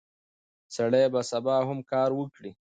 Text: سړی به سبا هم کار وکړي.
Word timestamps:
سړی 0.75 1.03
به 1.13 1.21
سبا 1.31 1.55
هم 1.67 1.79
کار 1.91 2.09
وکړي. 2.15 2.51